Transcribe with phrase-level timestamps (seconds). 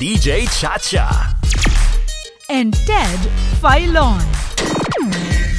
[0.00, 1.36] DJ Chacha.
[2.48, 3.20] and Ted
[3.60, 4.16] Filon.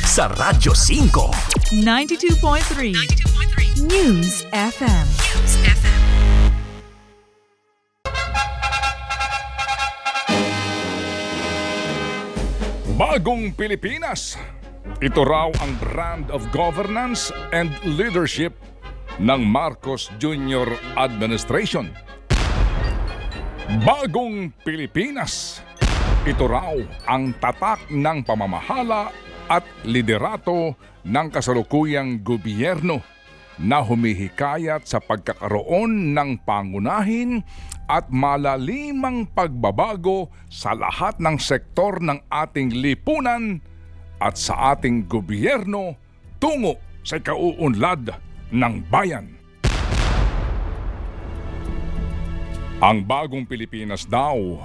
[0.02, 1.78] Sa Radyo 5.
[1.78, 5.06] 92.3 News FM.
[12.98, 14.42] Bagong Pilipinas.
[15.06, 18.58] Ito raw ang brand of governance and leadership
[19.22, 20.66] ng Marcos Jr.
[20.98, 21.94] Administration.
[23.80, 25.64] Bagong Pilipinas.
[26.28, 26.76] Ito raw
[27.08, 29.08] ang tatak ng pamamahala
[29.48, 30.76] at liderato
[31.08, 33.00] ng kasalukuyang gobyerno
[33.64, 37.40] na humihikayat sa pagkakaroon ng pangunahin
[37.88, 43.64] at malalimang pagbabago sa lahat ng sektor ng ating lipunan
[44.20, 45.96] at sa ating gobyerno
[46.44, 46.76] tungo
[47.08, 48.20] sa kauunlad
[48.52, 49.41] ng bayan.
[52.82, 54.58] Ang bagong Pilipinas daw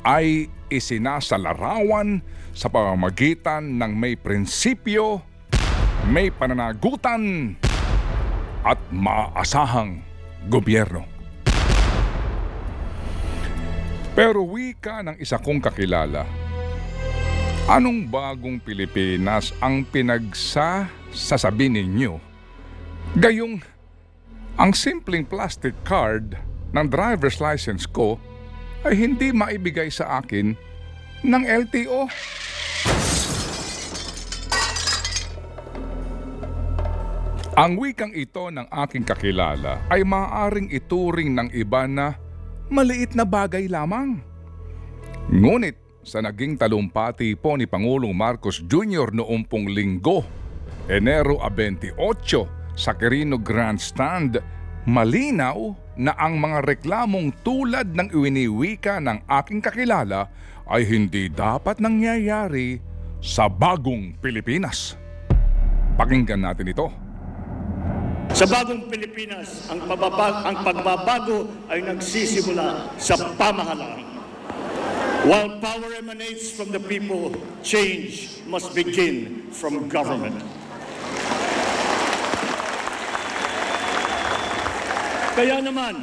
[0.00, 2.24] ay isinasalarawan
[2.56, 5.20] sa pamamagitan ng may prinsipyo,
[6.08, 7.52] may pananagutan
[8.64, 10.00] at maaasahang
[10.48, 11.04] gobyerno.
[14.16, 16.24] Pero wika ng isa kong kakilala,
[17.68, 22.16] anong bagong Pilipinas ang pinagsasasabi ninyo?
[23.20, 23.60] Gayong
[24.56, 28.20] ang simpleng plastic card ng driver's license ko
[28.84, 30.54] ay hindi maibigay sa akin
[31.24, 32.06] ng LTO.
[37.58, 42.14] Ang wikang ito ng aking kakilala ay maaaring ituring ng iba na
[42.70, 44.22] maliit na bagay lamang.
[45.26, 45.74] Ngunit
[46.06, 49.10] sa naging talumpati po ni Pangulong Marcos Jr.
[49.10, 50.22] noong pong linggo,
[50.86, 51.98] Enero 28
[52.78, 54.38] sa Quirino Grandstand,
[54.88, 60.32] malinaw na ang mga reklamong tulad ng iwiniwika ng aking kakilala
[60.64, 62.80] ay hindi dapat nangyayari
[63.20, 64.96] sa bagong Pilipinas.
[66.00, 66.88] Pakinggan natin ito.
[68.32, 74.08] Sa bagong Pilipinas, ang, pababa- ang pagbabago ay nagsisimula sa pamahalaan.
[75.28, 80.40] While power emanates from the people, change must begin from government.
[85.38, 86.02] Kaya naman,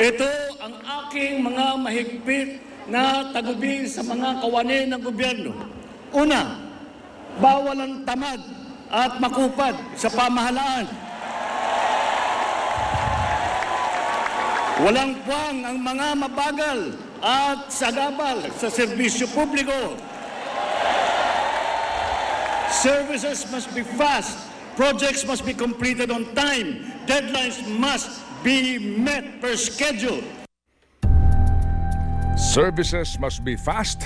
[0.00, 2.56] ito ang aking mga mahigpit
[2.88, 5.52] na tagubilin sa mga kawanin ng gobyerno.
[6.08, 6.56] Una,
[7.36, 8.40] bawal ang tamad
[8.88, 10.88] at makupad sa pamahalaan.
[14.80, 16.80] Walang puwang ang mga mabagal
[17.20, 20.00] at sagabal sa serbisyo publiko.
[22.72, 24.43] Services must be fast.
[24.74, 26.82] Projects must be completed on time.
[27.06, 30.18] Deadlines must be met per schedule.
[32.34, 34.02] Services must be fast.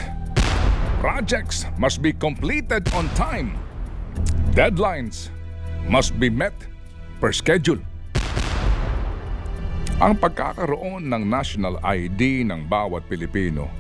[1.01, 3.57] Projects must be completed on time.
[4.53, 5.33] Deadlines
[5.89, 6.53] must be met
[7.17, 7.81] per schedule.
[10.05, 13.73] Ang pagkakaroon ng national ID ng bawat Pilipino,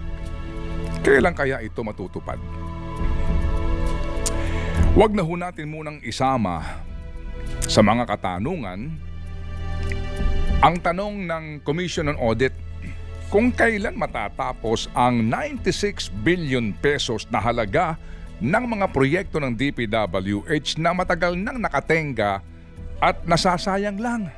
[1.04, 2.40] kailan kaya ito matutupad?
[4.96, 6.64] Huwag na ho natin munang isama
[7.68, 8.88] sa mga katanungan
[10.64, 12.56] ang tanong ng Commission on Audit
[13.28, 18.00] kung kailan matatapos ang 96 billion pesos na halaga
[18.40, 22.40] ng mga proyekto ng DPWH na matagal nang nakatenga
[22.96, 24.32] at nasasayang lang.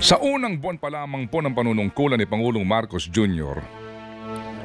[0.00, 3.79] Sa unang buwan pa lamang po ng panunungkulan ni Pangulong Marcos Jr.,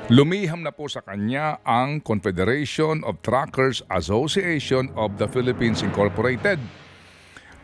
[0.05, 6.61] lumiham na po sa kanya ang Confederation of Truckers Association of the Philippines Incorporated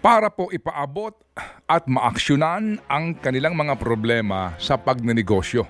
[0.02, 1.13] para po ipaabot
[1.69, 5.69] at maaksyonan ang kanilang mga problema sa pagnenegosyo.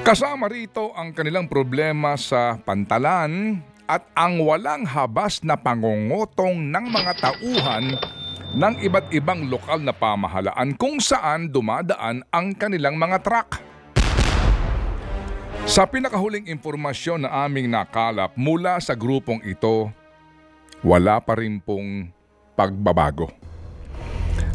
[0.00, 7.12] Kasama rito ang kanilang problema sa pantalan at ang walang habas na pangungutong ng mga
[7.20, 7.84] tauhan
[8.56, 13.65] ng iba't ibang lokal na pamahalaan kung saan dumadaan ang kanilang mga truck.
[15.66, 19.90] Sa pinakahuling impormasyon na aming nakalap mula sa grupong ito,
[20.78, 22.06] wala pa rin pong
[22.54, 23.26] pagbabago.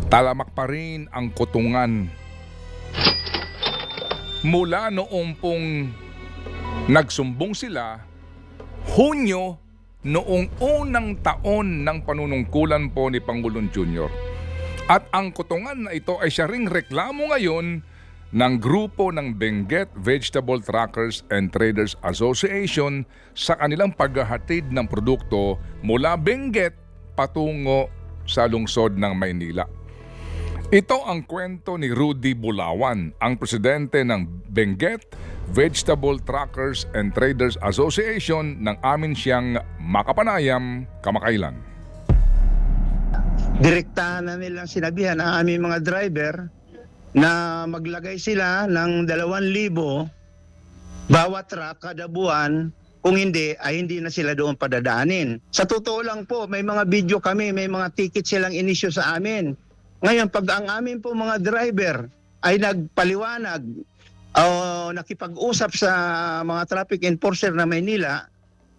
[0.07, 2.07] Talamak pa rin ang kutungan.
[4.39, 5.91] Mula noong pong
[6.87, 7.99] nagsumbong sila,
[8.95, 9.59] Hunyo
[10.07, 14.07] noong unang taon ng panunungkulan po ni Pangulong Jr.
[14.87, 17.83] At ang kutungan na ito ay siya ring reklamo ngayon
[18.31, 23.03] ng grupo ng Benguet Vegetable Trackers and Traders Association
[23.35, 26.75] sa kanilang paghahatid ng produkto mula Benguet
[27.15, 27.91] patungo
[28.23, 29.67] sa lungsod ng Maynila.
[30.71, 35.03] Ito ang kwento ni Rudy Bulawan, ang presidente ng Benguet
[35.51, 41.59] Vegetable Truckers and Traders Association ng amin siyang makapanayam kamakailan.
[43.61, 46.49] direktahan na nilang sinabihan ang aming mga driver
[47.11, 52.71] na maglagay sila ng 2,000 bawat truck kada buwan
[53.01, 55.41] kung hindi ay hindi na sila doon padadaanin.
[55.49, 59.57] Sa totoo lang po, may mga video kami, may mga ticket silang inisyo sa amin.
[60.05, 62.05] Ngayon, pag ang amin po mga driver
[62.45, 63.61] ay nagpaliwanag
[64.37, 64.43] o
[64.93, 65.91] nakipag-usap sa
[66.45, 68.29] mga traffic enforcer na Maynila,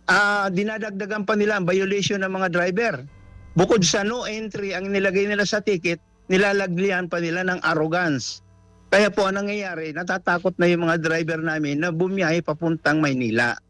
[0.06, 2.94] ah dinadagdagan pa nila ang violation ng mga driver.
[3.52, 6.00] Bukod sa no entry ang nilagay nila sa ticket,
[6.32, 8.40] nilalaglihan pa nila ng arrogance.
[8.88, 13.61] Kaya po ang nangyayari, natatakot na yung mga driver namin na bumiyahe papuntang Maynila.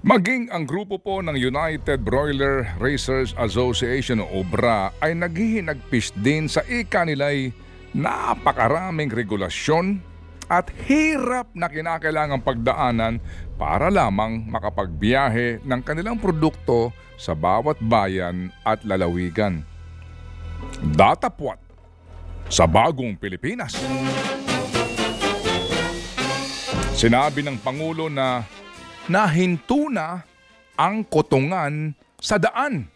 [0.00, 6.64] Maging ang grupo po ng United Broiler Racers Association o OBRA ay naghihinagpis din sa
[6.64, 7.52] ika nila'y
[7.92, 10.00] napakaraming regulasyon
[10.48, 13.20] at hirap na kinakailangang pagdaanan
[13.60, 19.60] para lamang makapagbiyahe ng kanilang produkto sa bawat bayan at lalawigan.
[20.96, 21.69] Datapwat
[22.50, 23.78] sa bagong Pilipinas.
[26.98, 28.44] Sinabi ng Pangulo na
[29.06, 30.20] nahinto na
[30.74, 32.90] ang kotongan sa daan.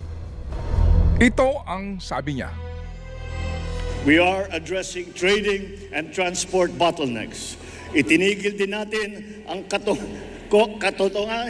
[1.22, 2.50] Ito ang sabi niya.
[4.04, 7.56] We are addressing trading and transport bottlenecks.
[7.96, 9.96] Itinigil din natin ang kato
[10.52, 10.76] ko,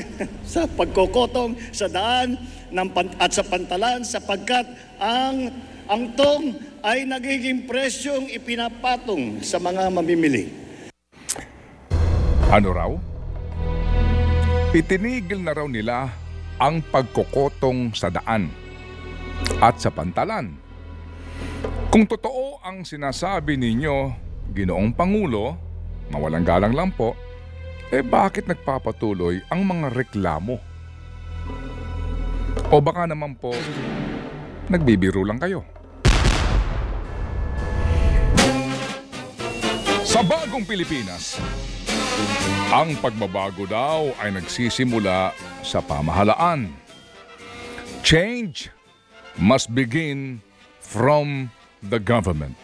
[0.54, 2.38] sa pagkokotong sa daan
[2.70, 4.68] ng at sa pantalan sapagkat
[5.02, 5.50] ang
[5.90, 6.54] ang tong
[6.84, 10.52] ay nagiging presyong ipinapatong sa mga mamimili.
[12.52, 12.92] Ano raw?
[14.76, 16.12] Itinigil na raw nila
[16.60, 18.52] ang pagkokotong sa daan
[19.64, 20.60] at sa pantalan.
[21.88, 23.96] Kung totoo ang sinasabi ninyo,
[24.52, 25.56] Ginoong Pangulo,
[26.12, 27.16] mawalang galang lang po,
[27.88, 30.60] eh bakit nagpapatuloy ang mga reklamo?
[32.68, 33.56] O baka naman po,
[34.68, 35.64] nagbibiro lang kayo.
[40.14, 41.42] Sa bagong Pilipinas,
[42.70, 45.34] ang pagbabago daw ay nagsisimula
[45.66, 46.70] sa pamahalaan.
[48.06, 48.70] Change
[49.34, 50.38] must begin
[50.78, 51.50] from
[51.90, 52.54] the government.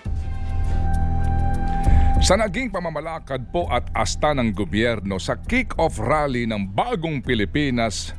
[2.22, 8.14] Sa naging pamamalakad po at asta ng gobyerno sa kick-off rally ng bagong Pilipinas,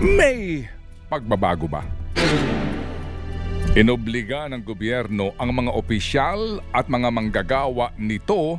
[0.00, 0.64] may
[1.12, 1.84] pagbabago ba?
[3.76, 8.56] Inobliga ng gobyerno ang mga opisyal at mga manggagawa nito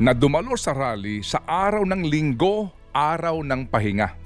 [0.00, 4.16] na dumalo sa rally sa araw ng linggo, araw ng pahinga.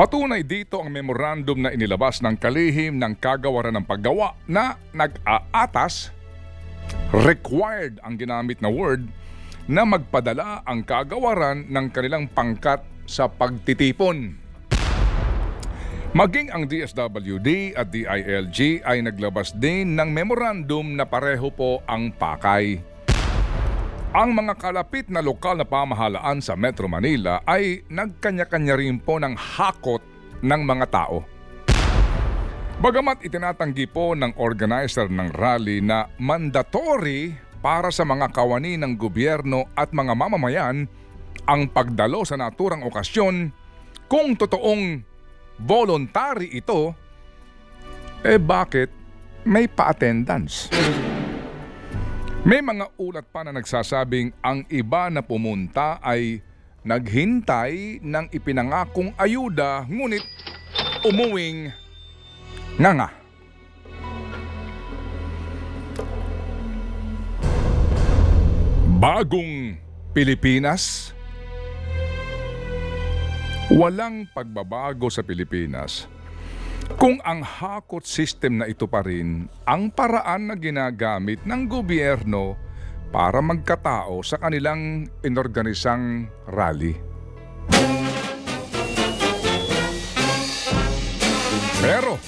[0.00, 6.08] Patunay dito ang memorandum na inilabas ng kalihim ng kagawaran ng paggawa na nag-aatas,
[7.12, 9.04] required ang ginamit na word,
[9.68, 14.45] na magpadala ang kagawaran ng kanilang pangkat sa pagtitipon.
[16.14, 22.78] Maging ang DSWD at DILG ay naglabas din ng memorandum na pareho po ang pakay.
[24.14, 29.34] Ang mga kalapit na lokal na pamahalaan sa Metro Manila ay nagkanya-kanya rin po ng
[29.34, 30.00] hakot
[30.46, 31.26] ng mga tao.
[32.76, 39.66] Bagamat itinatanggi po ng organizer ng rally na mandatory para sa mga kawani ng gobyerno
[39.74, 40.86] at mga mamamayan
[41.48, 43.50] ang pagdalo sa naturang okasyon
[44.06, 45.15] kung totoong
[45.60, 46.92] voluntary ito,
[48.20, 48.92] eh bakit
[49.46, 50.68] may pa-attendance?
[52.46, 56.38] May mga ulat pa na nagsasabing ang iba na pumunta ay
[56.86, 60.22] naghintay ng ipinangakong ayuda ngunit
[61.02, 61.74] umuwing
[62.78, 63.08] nga nga.
[68.96, 69.74] Bagong
[70.14, 71.15] Pilipinas?
[73.66, 76.06] Walang pagbabago sa Pilipinas
[77.02, 82.54] kung ang hakot system na ito pa rin ang paraan na ginagamit ng gobyerno
[83.10, 86.94] para magkatao sa kanilang inorganisang rally.
[91.82, 92.22] Pero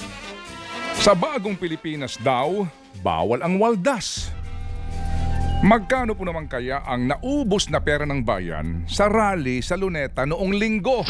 [0.99, 2.67] sa bagong Pilipinas daw,
[2.99, 4.27] bawal ang waldas.
[5.59, 10.55] Magkano po naman kaya ang naubos na pera ng bayan sa rally sa Luneta noong
[10.55, 11.03] linggo?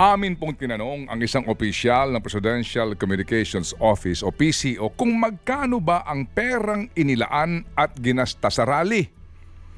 [0.00, 6.00] Amin pong tinanong ang isang opisyal ng Presidential Communications Office o PCO kung magkano ba
[6.08, 9.04] ang perang inilaan at ginasta sa rally.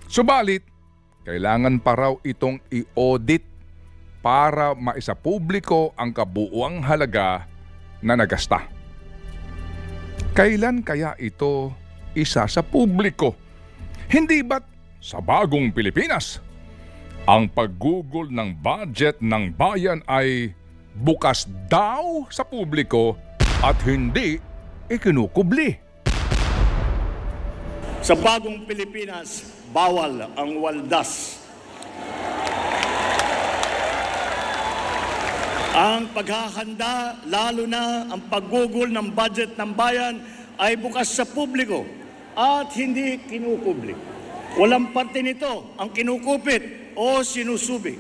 [0.07, 0.63] Subalit,
[1.27, 3.43] kailangan pa raw itong i-audit
[4.23, 7.43] para maisapubliko ang kabuuang halaga
[8.07, 8.71] na nagasta.
[10.31, 11.75] Kailan kaya ito
[12.17, 13.37] isa sa publiko?
[14.09, 14.65] Hindi ba't
[15.03, 16.41] sa bagong Pilipinas?
[17.29, 20.57] Ang paggugol ng budget ng bayan ay
[20.97, 23.21] bukas daw sa publiko
[23.61, 24.41] at hindi
[24.89, 25.77] ikinukubli.
[28.01, 31.37] Sa bagong Pilipinas, bawal ang waldas.
[35.77, 40.19] Ang paghahanda, lalo na ang paggugol ng budget ng bayan
[40.57, 41.98] ay bukas sa publiko
[42.39, 43.99] at hindi kinukubli.
[44.55, 47.99] Walang parte nito ang kinukupit o sinusubi.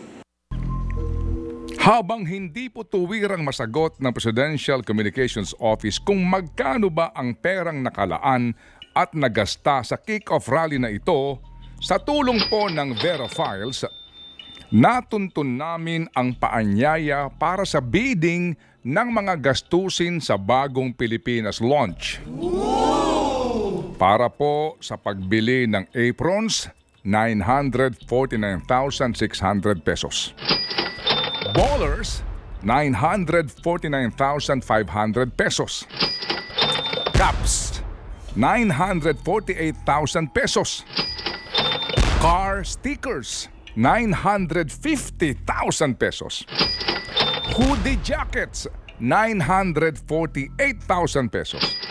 [1.78, 8.54] Habang hindi po tuwirang masagot ng Presidential Communications Office kung magkano ba ang perang nakalaan
[8.94, 11.38] at nagasta sa kick-off rally na ito,
[11.78, 13.86] sa tulong po ng Vera Files,
[14.68, 22.20] natuntun namin ang paanyaya para sa bidding ng mga gastusin sa bagong Pilipinas launch.
[23.98, 26.70] Para po sa pagbili ng aprons,
[27.02, 30.30] 949,600 pesos.
[31.50, 32.22] Ballers,
[32.62, 35.82] 949,500 pesos.
[37.10, 37.82] Caps,
[38.38, 39.74] 948,000
[40.30, 40.86] pesos.
[42.22, 46.46] Car stickers, 950,000 pesos.
[47.50, 48.70] Hoodie jackets,
[49.02, 51.87] 948,000 pesos.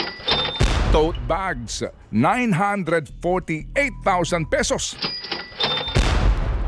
[0.91, 4.97] Tote bags, 948,000 pesos.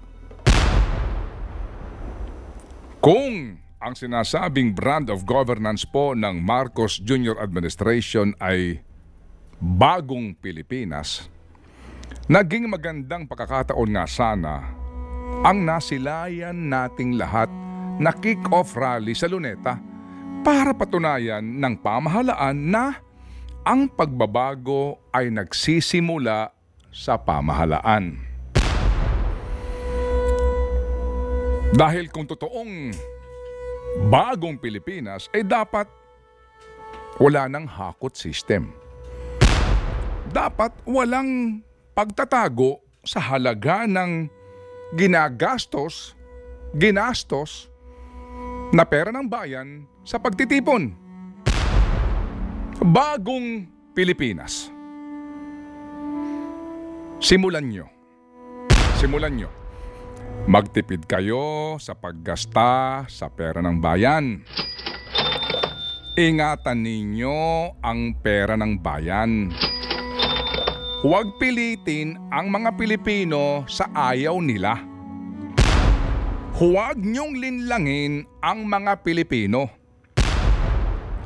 [3.04, 7.36] Kung ang sinasabing brand of governance po ng Marcos Jr.
[7.36, 8.80] Administration ay
[9.60, 11.28] bagong Pilipinas,
[12.24, 14.54] naging magandang pagkakataon nga sana
[15.44, 17.52] ang nasilayan nating lahat
[17.98, 19.78] na kick-off rally sa Luneta
[20.42, 22.98] para patunayan ng pamahalaan na
[23.64, 26.52] ang pagbabago ay nagsisimula
[26.92, 28.18] sa pamahalaan.
[31.74, 32.94] Dahil kung totoong
[34.06, 35.90] bagong Pilipinas, ay dapat
[37.18, 38.70] wala ng hakot system.
[40.30, 41.62] Dapat walang
[41.94, 44.26] pagtatago sa halaga ng
[44.94, 46.14] ginagastos,
[46.74, 47.73] ginastos
[48.72, 50.94] na pera ng bayan sa pagtitipon.
[52.80, 54.72] Bagong Pilipinas.
[57.20, 57.86] Simulan nyo.
[59.00, 59.50] Simulan nyo.
[60.44, 64.44] Magtipid kayo sa paggasta sa pera ng bayan.
[66.14, 67.38] Ingatan ninyo
[67.80, 69.50] ang pera ng bayan.
[71.04, 74.93] Huwag pilitin ang mga Pilipino sa ayaw nila.
[76.54, 79.66] Huwag niyong linlangin ang mga Pilipino.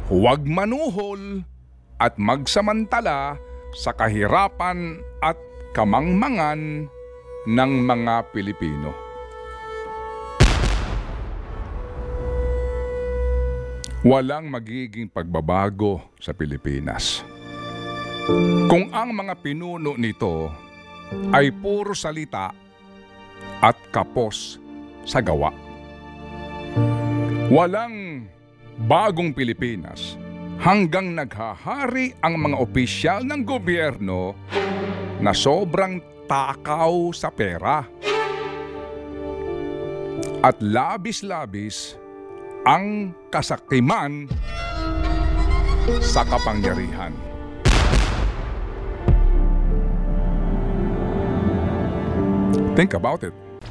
[0.09, 1.45] Huwag manuhol
[2.01, 3.37] at magsamantala
[3.77, 5.37] sa kahirapan at
[5.77, 6.89] kamangmangan
[7.45, 8.97] ng mga Pilipino.
[14.09, 17.21] Walang magiging pagbabago sa Pilipinas.
[18.65, 20.49] Kung ang mga pinuno nito
[21.37, 22.49] ay puro salita
[23.61, 24.68] at kapos
[25.09, 25.49] sa gawa.
[27.49, 28.29] Walang
[28.85, 30.21] bagong Pilipinas
[30.61, 34.37] hanggang naghahari ang mga opisyal ng gobyerno
[35.25, 37.89] na sobrang takaw sa pera.
[40.45, 41.97] At labis-labis
[42.69, 44.29] ang kasakiman
[46.05, 47.17] sa kapangyarihan.
[52.77, 53.48] Think about it.